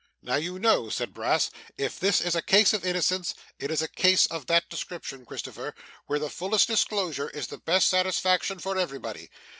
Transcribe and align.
'Now, 0.23 0.33
you 0.33 0.57
know,' 0.57 0.89
said 0.89 1.13
Brass, 1.13 1.51
'if 1.77 1.99
this 1.99 2.21
is 2.21 2.33
a 2.33 2.41
case 2.41 2.73
of 2.73 2.83
innocence, 2.83 3.35
it 3.59 3.69
is 3.69 3.83
a 3.83 3.87
case 3.87 4.25
of 4.25 4.47
that 4.47 4.67
description, 4.67 5.27
Christopher, 5.27 5.75
where 6.07 6.17
the 6.17 6.27
fullest 6.27 6.67
disclosure 6.69 7.29
is 7.29 7.45
the 7.45 7.59
best 7.59 7.87
satisfaction 7.87 8.57
for 8.57 8.79
everybody. 8.79 9.29